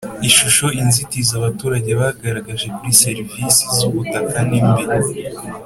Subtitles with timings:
[0.29, 4.83] ishusho inzitizi abaturage bagaragaje kuri serivisi z ubutaka n imbi